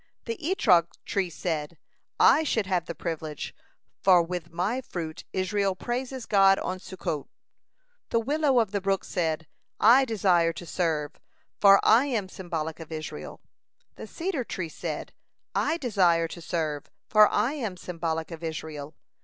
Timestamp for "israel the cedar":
12.91-14.43